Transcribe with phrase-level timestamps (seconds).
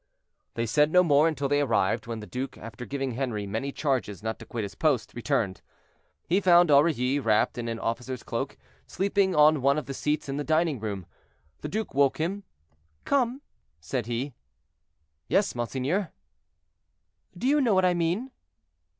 [0.55, 4.23] They said no more until they arrived, when the duke, after giving Henri many charges
[4.23, 5.61] not to quit his post, returned.
[6.27, 10.37] He found Aurilly wrapped in an officer's cloak, sleeping on one of the seats in
[10.37, 11.05] the dining room.
[11.59, 12.45] The duke woke him.
[13.05, 13.43] "Come,"
[13.79, 14.33] said he.
[15.27, 16.11] "Yes, monseigneur."
[17.37, 18.31] "Do you know what I mean?"